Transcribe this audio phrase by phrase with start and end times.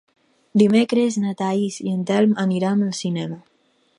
[0.61, 3.41] Dimecres na Thaís i en Telm aniran al cinema.